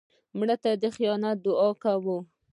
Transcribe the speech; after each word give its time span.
مړه 0.37 0.55
ته 0.63 0.71
د 0.81 0.83
نجات 0.99 1.37
دعا 1.45 1.69
کوو 1.83 2.17